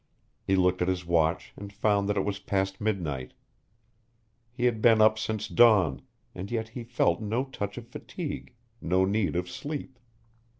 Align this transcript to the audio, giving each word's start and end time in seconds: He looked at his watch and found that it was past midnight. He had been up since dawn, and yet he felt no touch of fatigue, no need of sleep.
He 0.47 0.55
looked 0.55 0.81
at 0.81 0.87
his 0.87 1.05
watch 1.05 1.53
and 1.55 1.71
found 1.71 2.09
that 2.09 2.17
it 2.17 2.25
was 2.25 2.39
past 2.39 2.81
midnight. 2.81 3.33
He 4.51 4.65
had 4.65 4.81
been 4.81 4.99
up 4.99 5.19
since 5.19 5.47
dawn, 5.47 6.01
and 6.33 6.49
yet 6.49 6.69
he 6.69 6.83
felt 6.83 7.21
no 7.21 7.43
touch 7.43 7.77
of 7.77 7.87
fatigue, 7.87 8.55
no 8.81 9.05
need 9.05 9.35
of 9.35 9.47
sleep. 9.47 9.99